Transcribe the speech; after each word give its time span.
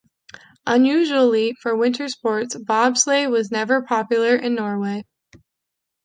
Unusually 0.65 1.53
for 1.61 1.75
winter 1.75 2.07
sports, 2.09 2.55
bobsleigh 2.55 3.31
has 3.37 3.51
never 3.51 3.81
been 3.81 3.87
popular 3.87 4.35
in 4.35 4.55
Norway. 4.55 5.05